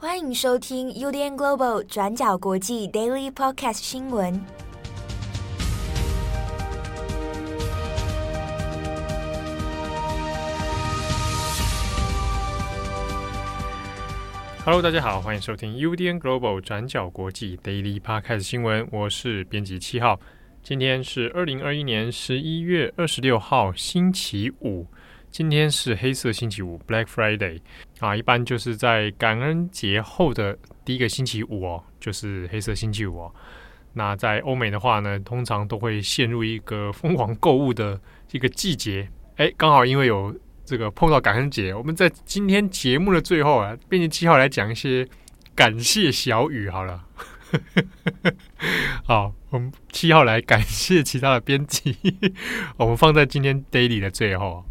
[0.00, 4.40] 欢迎收听 UDN Global 转角国际 Daily Podcast 新闻。
[14.64, 18.86] Hello，大家好，欢迎收听 UDN Global 转角国际 Daily Podcast 新闻。
[18.92, 20.20] 我是编辑七号，
[20.62, 24.86] 今天是二零二一年十一月二十六号，星期五。
[25.30, 27.60] 今天是黑色星期五 （Black Friday）
[28.00, 33.34] 啊，一般就是在感恩节后的第一个星期五哦，就是黑色星期五哦。
[33.94, 38.00] 那在欧美的话呢，通常都会陷入一个疯狂购物的
[38.32, 39.08] 一个季节。
[39.36, 40.34] 哎，刚好因为有。
[40.68, 45.08] 这个碰到感恩节，我们在今天节目的最后啊，编辑七号来讲一些
[45.54, 47.06] 感谢小雨好了。
[49.02, 51.96] 好，我们七号来感谢其他的编辑，
[52.76, 54.62] 我们放在今天 daily 的最后。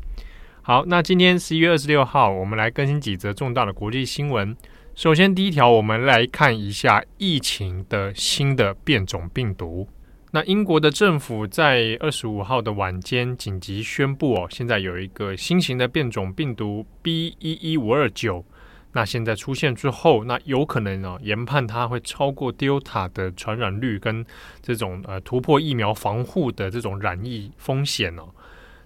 [0.67, 4.53] 好，那今天十一月二十六号，我们来更新几则重大的国际新闻。
[4.95, 9.87] 首先，第一条，我们来看一下疫情的新的变种病毒。
[10.31, 18.43] 那英国的政府在二十五号的晚间紧急宣布哦，现在有一个新型的变种病毒 B 一一五二九，
[18.91, 24.25] 那现在出现之后，那有可能哦，研判它会超过 Delta 的传染率跟
[24.61, 28.23] 这种呃突破疫苗防护的这种染疫风险哦。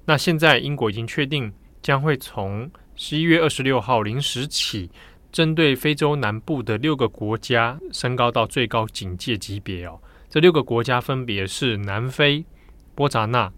[0.06, 4.90] 那现在英国已经确定将会从十一月二十六号零时起，
[5.32, 10.00] 针对非洲南部的六个国家升高到最高警戒级别哦。
[10.30, 12.46] 这六个国家分别是南非、
[12.96, 13.52] 波扎纳、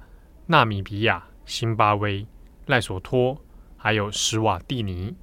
[0.47, 2.25] 纳米比亚、辛巴威、
[2.67, 3.37] 赖索托，
[3.77, 5.13] 还有史瓦蒂尼。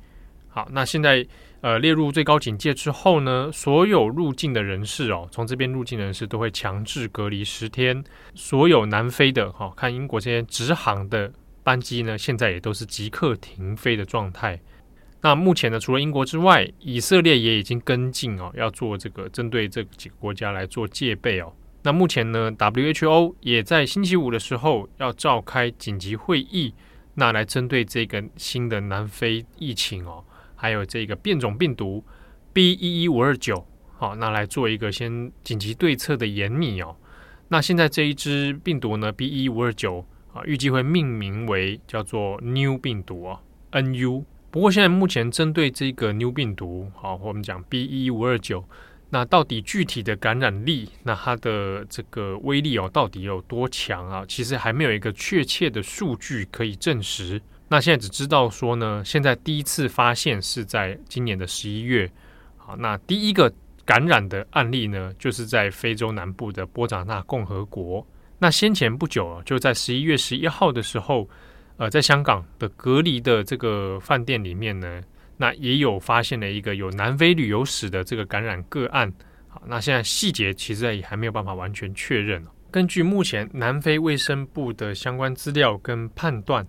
[0.48, 1.26] 好，那现在
[1.60, 8.02] 呃列入最高警戒之后呢，所有入境的人士哦，从这边入境人士都会强制隔离十天。
[8.34, 14.60] 所有南非的哈、哦，看英国这些直航的班机呢，现在也都是即刻停飞的状态。
[15.22, 21.52] 那目前呢，除了英国之外，以色列也已经跟进哦，要做这个针对这几个国家来做戒备哦。
[21.82, 26.74] 那目前呢，WHO 也在星期五的时候要召开紧急会议，
[27.14, 30.24] 那来针对这个新的南非疫情哦，
[30.56, 32.04] 还有这个变种病毒
[32.52, 33.66] B 一一五二九，
[33.96, 36.96] 好，那来做一个先紧急对策的研拟哦。
[37.48, 43.40] 那现在这一支病毒呢，B 一一五二九啊，预计会命名为叫做 New 病毒啊
[43.72, 44.24] ，NU。
[44.52, 48.64] 不过，现在目前针对这个 New 病毒，好，我们讲 B 一五二九，
[49.08, 54.24] 那到底具体的感染力，那它的这个威力哦，到底有多强啊？
[54.26, 57.40] 其实还没有一个确切的数据可以证实。
[57.68, 62.10] 那现在只知道说呢，现在第一次发现是在今年的十一月，
[62.56, 63.52] 好，那第一个
[63.84, 68.04] 感染的案例呢，就是在非洲南部的波札那共和国。
[68.40, 71.30] 那先前不久啊，就在十一月十一号的时候。
[71.76, 75.00] 呃，在香港的隔离的这个饭店里面呢，
[75.38, 79.10] 那也有发现了一个有南非旅游史的这个感染个案。
[79.48, 82.44] 好，那现在细节其实也还没有办法完全确认。
[82.70, 86.66] 根据目前南非卫生部的相关资料跟判断，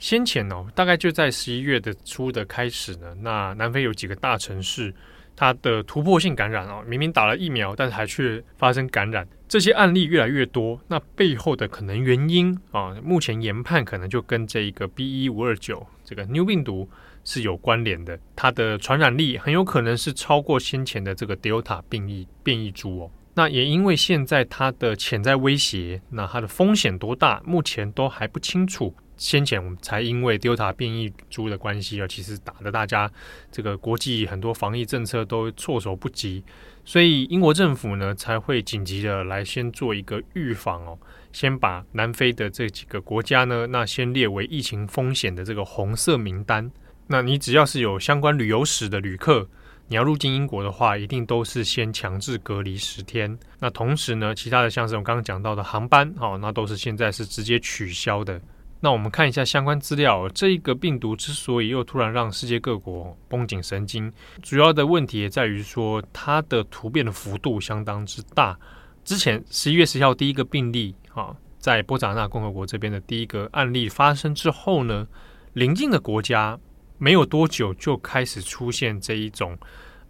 [0.00, 4.92] 先前哦，大概就在十一月的初的开始呢，那南非有几个大城市。
[5.38, 10.80] 它的突破性感染哦，明明打了疫苗，但是还却发生感染，这些案例越来越多。
[10.88, 16.90] 那背后的可能原因啊，目前研判可能就跟这一个 B 一五二九这个 New 病毒
[17.22, 18.18] 是有关联的。
[18.34, 23.10] 它的传染力很有可能是超过先前的这个 Delta 变异变异株哦。
[23.34, 28.92] 那也因为现在它的潜在威胁，那它的风险多大，目前都还不清楚。
[29.18, 33.10] 先前我们才因为 Delta 变异株的关系啊，其实打得大家
[33.52, 36.42] 这个国际很多防疫政策都措手不及，
[36.84, 40.98] 所以英国政府呢才会紧急的来先做一个预防哦，
[41.32, 46.70] 先把南非的这几个国家呢，那先列为疫情风险的这个红色名单。
[47.08, 49.48] 那你只要是有相关旅游史的旅客，
[49.88, 53.36] 你要入境英国的话，一定都是先强制隔离十天。
[53.58, 58.40] 那同时呢，其他的像是我刚刚讲到的航班，哦，那都是现在是直接取消的。
[58.80, 68.56] 那我们看一下相关资料，这一个病毒之所以又突然让世界各国绷紧神经，主要的问题也在于说它的突变的幅度相当之大。
[69.04, 75.08] 之前十一月十号第一个病例啊，在波札那共和国这边的第一个案例发生之后呢，
[75.54, 76.56] 邻近的国家
[76.98, 79.58] 没有多久就开始出现这一种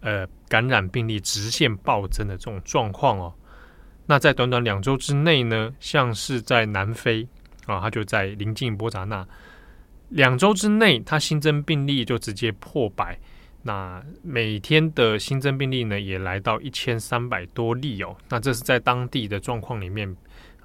[0.00, 3.32] 呃感染病例直线暴增的这种状况哦。
[4.04, 7.26] 那在短短两周之内呢，像是在南非。
[7.68, 9.24] 啊，他就在临近波札那，
[10.08, 13.16] 两周之内，他新增病例就直接破百。
[13.62, 18.16] 那每天的新增病例呢，也来到一千三百多例哦。
[18.30, 20.16] 那这是在当地的状况里面，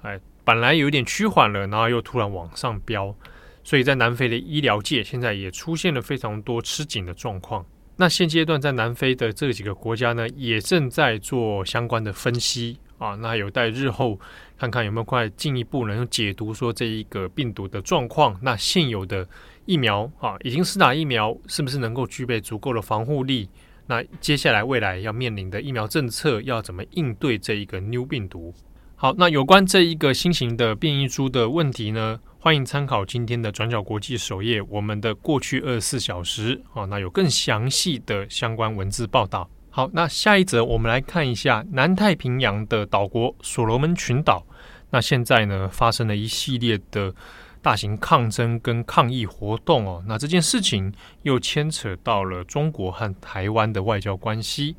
[0.02, 3.14] 哎，本来有点趋缓了，然后又突然往上飙，
[3.62, 7.66] 所以在南非的医疗界现在也出现了非常多吃紧的状况。
[7.96, 14.18] 那现阶段在南非的这几个国家呢，也正在做相关的分析啊，那有待日后
[14.56, 18.38] 看看有没有快进一步能解读说这一个病毒的状况。
[18.40, 19.28] 那现有的
[19.66, 23.50] 疫苗啊，已经施打疫苗是不是能够具备足够的防护力？
[23.86, 28.54] 那接下来未来要面临的疫苗政策要怎么应对这一个 New 病毒？
[28.96, 39.50] 好，那有关这一个新型的变异株的问题呢，欢迎参考今天的转角国际首页，我们的过去二十四小时啊，那有更详细的相关文字报道。
[39.76, 44.46] 好，那下一则我们来看一下南太平洋的岛国所罗门群岛，
[44.90, 47.12] 那现在呢发生了一系列的。
[47.60, 50.92] 大型抗争跟抗议活动哦，那这件事情
[51.22, 54.76] 又牵扯到了中国和台湾的外交关系。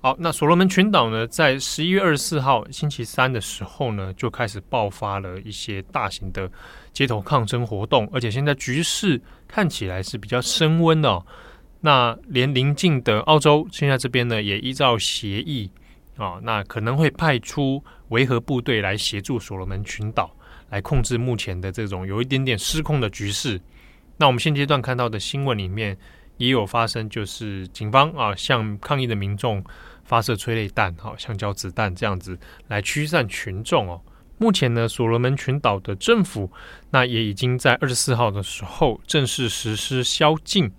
[0.00, 6.50] 好，那所罗门群岛呢，在十一月二十四号星期三的时候呢，就开始爆发了一些大型的
[6.92, 11.24] 街头抗争活动，而且现在局势看起来是比较升温哦。
[11.80, 15.70] 那连邻近的澳洲，现在这边呢，也依照协议
[16.16, 20.34] 啊，那可能会派出维和部队来协助所罗门群岛。
[20.70, 23.60] 来控制目前的这种有一点点失控的局势。
[24.18, 25.98] 那我们现阶段看到的新闻里面
[26.36, 29.64] 也有发生，就是警方啊向抗议的民众
[30.04, 32.38] 发射催泪弹、哈橡胶子弹这样子
[32.68, 34.00] 来驱散群众哦。
[34.38, 36.48] 目前呢，所罗门群岛的政府
[36.90, 40.70] 那也已经在二十四号的时候正式实施宵禁。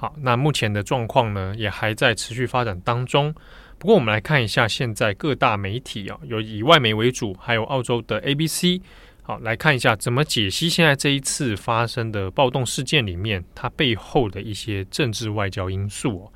[0.00, 3.34] 好，那目前的状况呢也还在持续发展当中。
[3.76, 8.80] 不过我们来看一下现在各大媒体啊，有以外媒为主，还有澳洲的 ABC。
[9.22, 16.32] 好，来看一下怎么解析现在这一次发生的暴动事件里面，它背后的一些政治外交因素哦。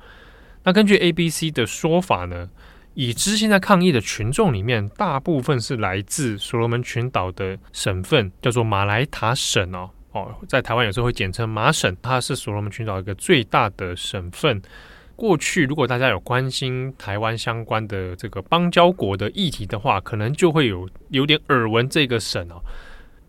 [0.63, 2.47] 那根据 ABC 的说法呢，
[2.93, 9.89] 已知现在抗议的群众里面，大部分是来自所罗门群岛的省份，叫做马来塔省哦。
[10.15, 14.61] 哦，在台湾有时候会简称马省，它是所罗门群岛一个最大的省份。
[15.17, 22.61] 过去，如果大家有关心台湾相关的这个邦交国的议题的话，可能就会有有点耳闻这个省哦。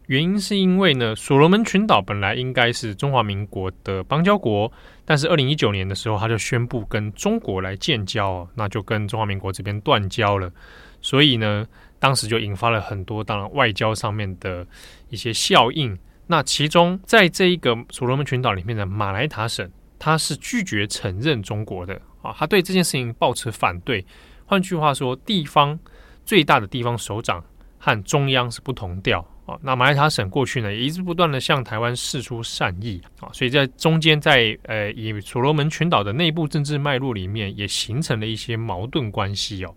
[0.07, 4.71] 原因是因为呢，所罗门群岛本来应该是中华民国的邦交国，
[5.05, 10.49] 但是二零一九年的时候，他就宣布跟中国来建交，那就跟中华民国这边断交了。
[11.03, 11.67] 所以呢，
[11.99, 14.65] 当时就引发了很多当然外交上面的
[15.09, 15.99] 一些效应。
[16.27, 19.71] 那其中，在这一个所罗门群岛里面的马来塔省。
[19.99, 24.05] 他是拒绝承认中国的啊，他对这件事情抱持反对。
[24.45, 25.77] 换句话说，地方
[26.23, 27.43] 最大的地方首长
[27.79, 29.57] 和中央是不同调啊。
[29.63, 39.75] 那马来塔省过去呢，也一直不断的向台湾释出善意啊，所以在中间在呃以所罗门群岛的内部政治脉络里面，也形成了一些矛盾关系哦。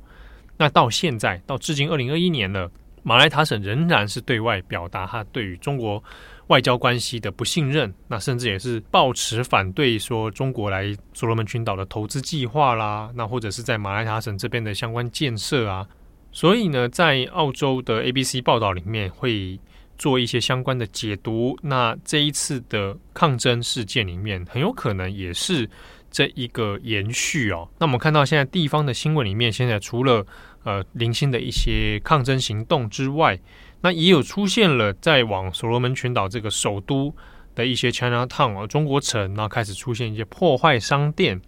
[0.58, 2.70] 那到现在到至今二零二一年了，
[3.04, 6.04] 马来塔省仍然是对外表达他对于中国。
[6.50, 15.88] 外交关系的不信任，那甚至也是抱持反对，说中国来所罗门群岛的投资计划啦，那或者是在马来塔省这边的相关建设啊。
[16.32, 19.60] 所以呢，在澳洲的 ABC 报道里面会
[19.98, 21.58] 做一些相关的解读。
[21.62, 25.70] 那这一次的抗争事件里面，很有可能也是
[26.12, 27.68] 这一个延续哦。
[27.80, 30.26] 那我们看到现在地方的新闻里面，现在除了
[30.64, 33.40] 呃零星的一些抗争行动之外，
[33.82, 37.16] 那也有出现了，在往所罗门群岛这个首都
[37.56, 41.42] 的一些 Chinatown 中国城，那开始出现一些破坏商店，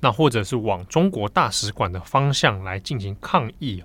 [0.00, 3.82] 那或者是往中国大使馆的方向来进行抗议。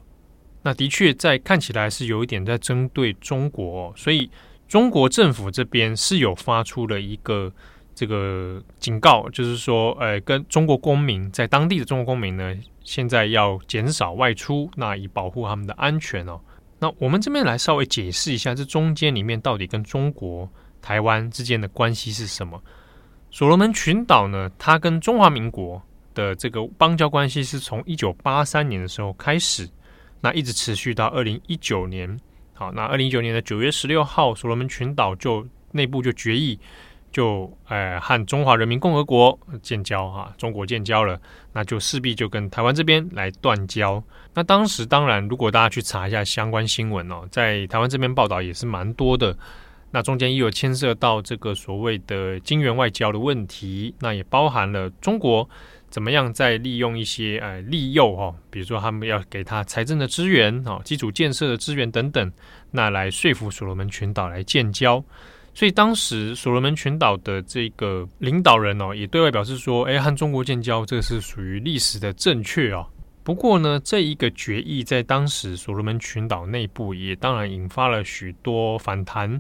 [0.62, 4.30] 那的确在看起来是有一点在针对中国，所以
[4.68, 7.52] 中国政府这边是有发出了一个
[7.96, 16.40] 这个警告，就是说，呃，跟中国公民在当地的中国公民呢，现在要减少外出，那以保护他们的安全哦。
[16.80, 20.50] 那我们这边来稍微解释一下，这中间里面到底跟中国
[20.82, 22.62] 台湾之间的关系是什么？
[23.30, 25.82] 所罗门群岛呢，它跟中华民国
[26.14, 29.70] 的这个邦交关系是从一九八三年的时候开始，
[30.22, 32.20] 那一直持续到二零一九年。
[32.54, 36.60] 好，那二零一九年的九月十六号，所罗门群岛就内部就决议。
[37.12, 41.20] 就呃和中华人民共和国建交哈，中国建交了，
[41.54, 44.04] 那就势必就跟台湾这边来断交。
[44.34, 49.38] 那当时当然，如果大家去查一下相关新闻哦，在台湾这边报道也是蛮多的。
[49.92, 55.50] 那中间也有牵涉到这个所谓的金援外交的问题，那也包含了中国
[55.90, 62.32] 怎么样在利用一些呃利诱哈，比如说他们要给他财政的资源啊、基础建设的资源等等，
[62.70, 65.04] 那来说服所罗门群岛来建交。
[65.54, 72.88] 所以当时所罗门群岛的这个领导人哦，也对外表示说：“哎，和中国建交，这个是属于历史的正确哦。”
[73.24, 79.40] 不过呢，这一个决议在当时所罗门群岛内部也当然引发了许多反弹。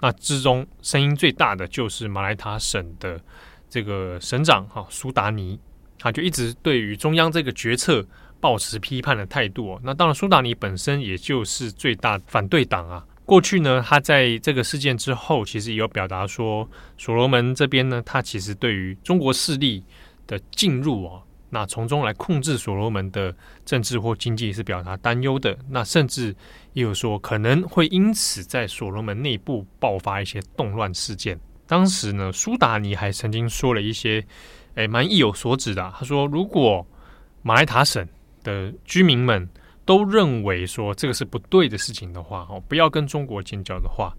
[0.00, 3.20] 那之中声音最大的就是马来塔省的
[3.68, 5.60] 这个省长哈苏达尼
[5.98, 8.02] 他就一直对于中央这个决策
[8.40, 9.80] 抱持批判的态度哦。
[9.84, 13.04] 那当然，苏达尼本身也就是最大反对党啊。
[13.30, 16.68] 过去呢，他在这个事件之后，其实也有表达说，
[16.98, 19.84] 所罗门这边呢，他其实对于中国势力
[20.26, 23.32] 的进入哦，那从中来控制所罗门的
[23.64, 25.56] 政治或经济是表达担忧的。
[25.68, 26.34] 那甚至
[26.72, 31.38] 也有说，可能会因此在所罗门内部爆发一些动乱事件。
[31.68, 34.26] 当时呢，苏达尼还曾经说了一些。
[34.74, 35.92] 诶，蛮意有所指的。
[35.96, 36.84] 他说，如果
[37.42, 38.04] 马来塔省
[38.42, 39.48] 的居民们
[39.90, 44.16] 都认为说这个是不对的事情的话，哦，不要跟中国建交的话，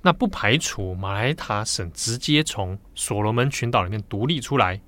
[0.00, 4.80] 那不排除马来塔省直接从所罗门群岛里面独立出来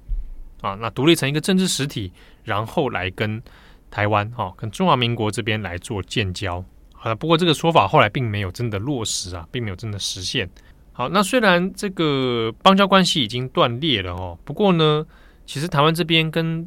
[0.62, 2.10] 啊，那独立成一个政治实体，
[2.44, 3.42] 然后来跟
[3.90, 7.14] 台湾哦，跟中华民国这边来做建交好啊。
[7.14, 10.48] 不过这个说法后来并没有真的落实啊，并没有真的实现。
[10.94, 15.06] 好，那虽然这个邦交关系已经断裂了哦，不过呢，
[15.44, 16.66] 其实台湾这边跟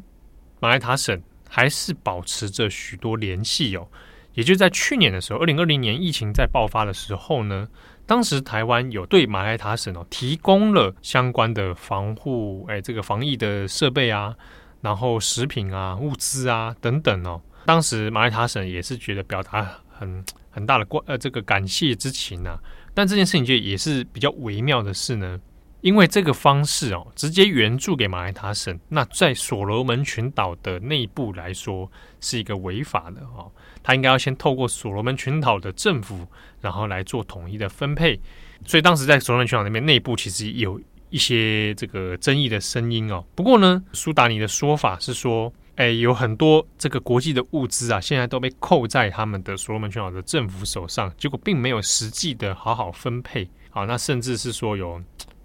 [0.60, 1.20] 马来塔省
[1.56, 3.88] 还是保持着许多联系哦。
[4.34, 7.66] 也就在去年的时候，二零二零年疫情在爆发的时候呢，
[8.04, 14.36] 当时台湾有对马来塔省哦提供了相关的防护，哎，这个防疫的设备啊，
[14.82, 17.40] 然后食品啊、物资啊等等哦。
[17.64, 22.60] 当时马来塔省也是觉得表达很很大的关呃这个感谢之情呐、啊。
[22.92, 25.40] 但这件事情就也是比较微妙的事呢，
[25.80, 31.90] 因为这个方式哦，直接援助给马来塔省，那在所罗门群岛的内部来说
[32.20, 33.50] 是一个违法的哦，
[33.82, 36.26] 他应该要先透过所罗门群岛的政府，
[36.60, 38.20] 然后来做统一的分配。
[38.64, 40.80] 所以当时在所罗门群岛那边内部其实有
[41.10, 43.24] 一些这个争议的声音哦。
[43.34, 45.52] 不过呢，苏达尼的说法是说。
[45.76, 53.84] 哎，有很多这个国际的物资啊，现在都被扣在他们的所罗门群岛的政府手上，结果并没有实际的好好分配好。
[53.84, 54.98] 那甚至是说有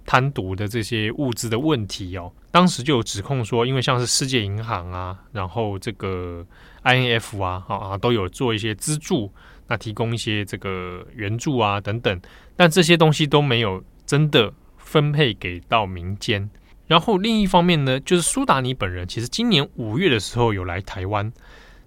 [0.06, 2.32] 贪渎的这些物资的问题哦。
[2.52, 6.46] 当时就有指控说，因为像是世界银行啊，然后这个
[6.84, 9.32] INF 啊，啊都有做一些资助，
[9.68, 12.22] 那提供一些这个援助啊等等，
[12.56, 16.50] 但这些东西都没有真的分配给到民间。
[16.88, 21.32] 然后另一方面呢，就是苏达尼本人，其实今年五月的时候有来台湾，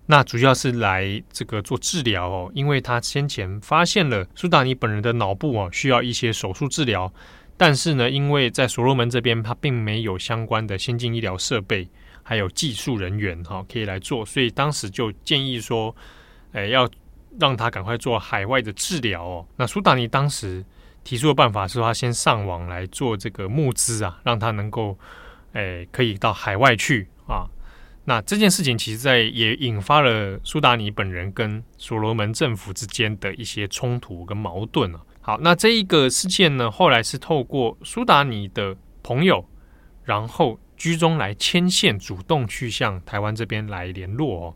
[0.07, 7.13] 那主要是来这个做治疗哦，因为他先前发现了苏达尼本人的脑部哦需要一些手术治疗，
[7.57, 11.89] 但是呢，因为在所罗门这边他并没有相关的先进医疗设备，
[12.23, 15.95] 还有技术人员哈可以来做，所以当时就建议说，
[16.53, 16.89] 诶要
[17.39, 19.47] 让他赶快做海外的治疗哦。
[19.57, 20.65] 那苏达尼当时。
[21.07, 24.99] 提出的办法是，他先上网来做这个募资啊，让他能够，
[25.53, 27.45] 诶、可以到海外去啊。
[28.07, 35.01] 那这件事情其实在也引发了苏达尼本人跟所罗门政府之间的一些冲突跟矛盾啊。
[35.27, 39.49] 好，那这一个事件呢，后来是透过苏达尼的朋友，
[40.03, 44.55] 然后居中来牵线，主动去向台湾这边来联络哦，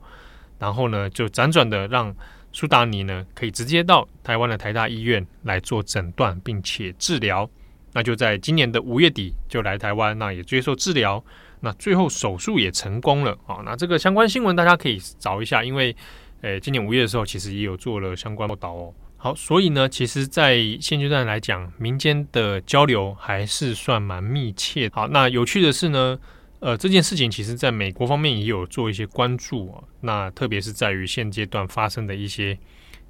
[0.58, 2.14] 然后呢，就辗转的让。
[2.50, 7.48] 苏达尼呢，可以直接到台湾的台大医院来做诊断，并且治疗。
[7.92, 11.22] 那就在今年的五月底就来台湾，那也接受治疗。
[11.60, 13.60] 那最后手术也成功了啊。
[13.66, 15.94] 那这个相关新闻大家可以找一下，因为
[16.40, 18.94] 诶，今年五月的时候其实也有做了相关报道哦。
[19.18, 24.88] 好，所以呢，其实，在现阶段来讲，民间的交流还是算蛮密切。
[24.92, 26.18] 好，那有趣的是呢。
[26.60, 29.78] 呃，这件事情其实在美国方面也有做一些关注啊。
[30.00, 32.58] 那特别是在于现阶段发生的一些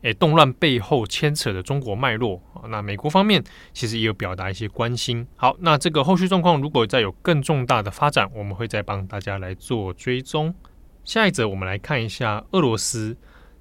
[0.03, 2.69] 诶动乱背后牵扯的中国脉络啊。
[2.69, 5.27] 那美国方面其实也有表达一些关心。
[5.35, 10.55] 好，那这个后续状况如果再有更重大的发展，我们会再帮大家来做追踪。
[11.03, 13.17] 下一则我们来看一下俄罗斯，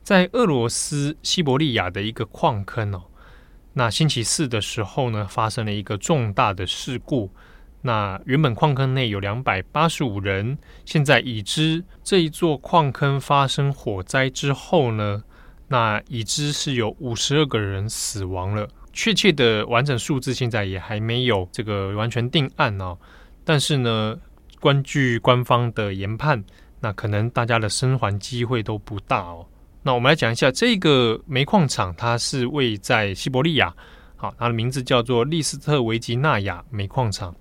[0.08, 3.04] 在俄罗斯西伯利亚的一个矿坑哦。
[3.74, 7.30] 那星期四的时候呢，发生了一个重大的事故。
[7.82, 15.22] 那原本矿坑内有两百八十五人，现在已知这一座矿坑发生火灾之后呢，
[15.68, 18.66] 那已知是有五十二个人死亡了。
[18.94, 22.98] 确切的完整数字现在也还没有这个完全定案哦。
[23.44, 24.18] 但是呢，
[24.62, 26.42] 根据官方的研判，
[26.80, 29.46] 那可能大家的生还机会都不大哦。
[29.88, 33.74] 那我们来讲一下这个煤矿厂，它是位在西伯利亚，
[34.18, 37.34] 好，它的名字叫做利斯特维吉纳亚煤矿厂。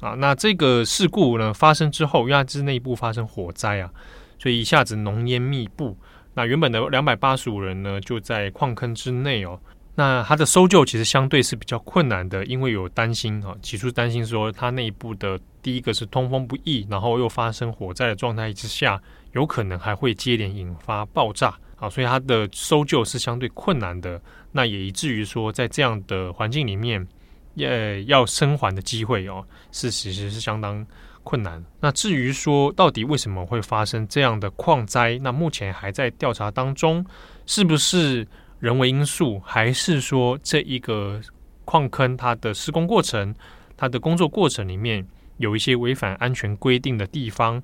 [0.00, 3.88] 啊，那这个事故呢发生之后，因为它是内部发生火灾啊，
[4.36, 5.96] 所以一下子浓烟密布。
[6.34, 9.56] 那原本的两百八十五人呢，就在矿坑之内哦。
[9.94, 19.00] 那它的搜救其实相对是比较困难的，因为有担心啊，起初担心说它内部的第一个是通风不易，然后又发生火灾的状态之下，
[19.34, 24.20] 有可能还会接连引发爆炸啊，所以它的搜救是相对困难的。
[24.52, 27.06] 那也以至于说，在这样的环境里面。
[27.54, 30.86] 呃要生还的机会哦，是其实是相当
[31.22, 31.62] 困难。
[31.80, 37.04] 那至于说到底为什么会发生这样的矿灾，那目前还在调查当中，
[37.44, 38.26] 是不是
[38.58, 41.20] 人为因素，还是说这一个
[41.66, 43.34] 矿坑它的施工过程、
[43.76, 47.62] 它的工作过程里面有一些违反安全规定的地方？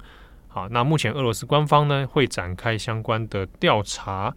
[0.49, 4.35] 好，那目前俄罗斯官方呢会展开相关的调查。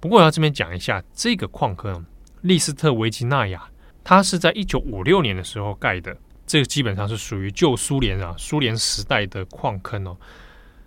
[0.00, 2.04] 不过我要这边讲一下，这个矿坑
[2.42, 3.62] 利斯特维吉纳亚，
[4.04, 6.16] 它是在一九五六年的时候盖的。
[6.46, 10.16] 这个基本上是属于旧苏联啊，苏联时代的矿坑哦。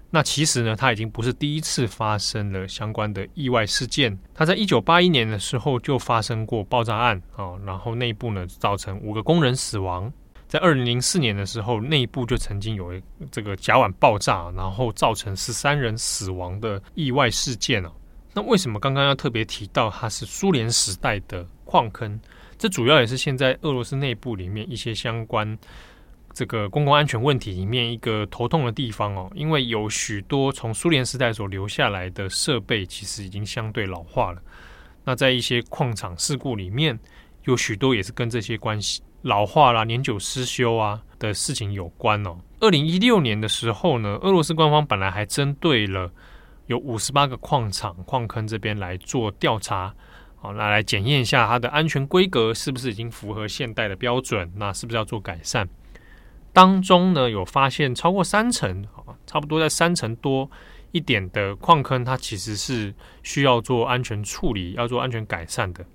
[0.09, 4.17] 那其实呢，它已经不是第一次发生了相关的意外事件。
[4.33, 10.11] 它在一九八一年的时候就发生过爆炸案啊，然后内部呢造成五个工人死亡。
[10.49, 12.91] 在二零零四年的时候，内部就曾经有
[13.31, 17.91] 这个甲烷爆炸，然后造成十三人死亡的意外事件哦。
[18.33, 22.19] 那为什么刚刚要特别提到它是苏联时代的矿坑？
[22.57, 25.55] 这主要也是现在俄罗斯内部里面一些相关
[26.33, 34.41] 这个公共安全问题里面一个头痛的地方哦，因为有许多从苏联时代所留下来的设备其实已经相对老化了。
[35.05, 36.99] 那在一些矿场事故里面，
[37.43, 42.37] 有许多也是跟这些关系老化啦、年久失修啊的事情有关哦。
[42.61, 46.11] 二零一六年的时候呢，俄罗斯官方本来还针对了
[46.67, 49.93] 有五十八个矿场矿坑这边来做调查。
[50.37, 54.49] 好，那来检验一下它的安全规格是不是已经符合现代的标准？
[54.55, 55.67] 那是不是要做改善？
[56.53, 58.85] 当中呢，有发现超过三成，
[59.27, 60.49] 差不多在三成多
[60.91, 65.85] 一点的矿坑，它其实是需要做安全处理、要做安全改善的。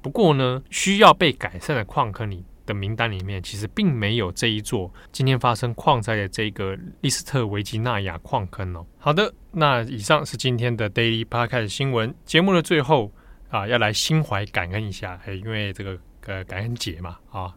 [0.00, 8.86] 不过呢，需要被改善的矿坑里的名单里面，其实并没有这一座今天发生矿灾的这个利斯特维吉纳亚矿坑哦。
[8.98, 13.12] 好的，那以上是今天的 Daily Podcast 新闻节目的最后。
[13.52, 17.54] 啊，要来心怀感恩一下，嘿，因为这个呃感恩节嘛，啊，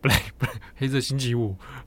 [0.00, 1.56] 不对不对，黑色星期五，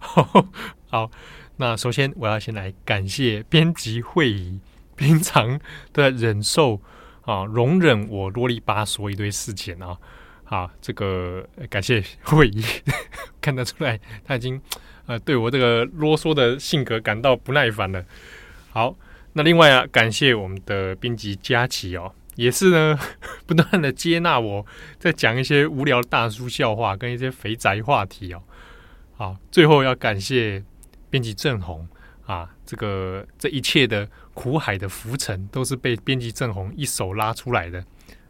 [0.87, 1.11] 好，
[1.57, 4.57] 那首先我要先来感谢编辑会议，
[4.95, 5.59] 平常
[5.91, 6.81] 都在忍受
[7.23, 9.97] 啊，容忍我啰里吧嗦一堆事情啊，
[10.45, 12.63] 好，这个感谢会议，
[13.41, 14.62] 看得出来他已经
[15.08, 18.05] 呃对我这个啰嗦的性格感到不耐烦了。
[18.69, 18.95] 好，
[19.34, 22.13] 那另外啊，感谢我们的编辑佳琪哦。
[22.36, 22.99] 也是呢，
[23.47, 24.65] 不断的接纳我
[24.99, 28.43] 在讲一些无聊的大叔笑话跟一些肥宅话题哦。
[29.15, 30.62] 好，最后要感谢
[31.10, 31.88] 编辑郑红
[32.25, 37.84] 啊，这个这一切的苦海的浮沉都是被编辑郑红一手拉出来的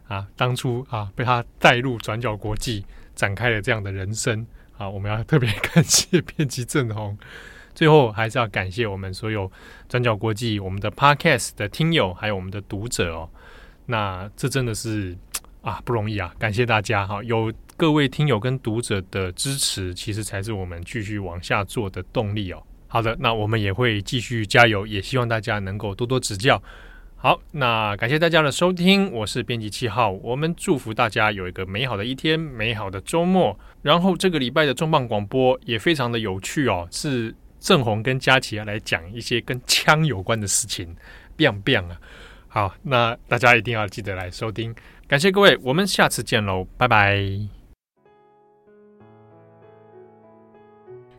[0.08, 0.26] 啊。
[0.36, 4.88] 当初啊，被他带入转角国际，展开了这样的人生啊。
[4.88, 7.16] 我们要特别感谢编辑郑红。
[7.74, 9.52] 最后还是要感谢我们所有
[9.86, 13.28] 转角国际我们的 Podcast 的听友，还有我们的读者哦。
[13.84, 15.14] 那这真的是
[15.60, 16.34] 啊不容易啊！
[16.38, 22.62] 感谢大家哈，有各位听友跟读者的支持，其实才是我们继续往下做的动力哦。
[22.88, 26.60] 好的，那我们也会继续加油，也希望大家能够多多指教。
[27.26, 33.58] 好，那感谢大家的收听，我是编辑七号，我们祝福大家有一个美好的一天，美好的周末。
[33.82, 40.94] 然后这个礼拜的重磅广播也非常的有趣哦，是郑红跟佳琪来讲一些跟枪有关的事情
[41.36, 42.00] ，biang biang 啊。
[42.46, 44.72] 好，那大家一定要记得来收听，
[45.08, 47.55] 感谢各位，我们下次见喽，拜拜。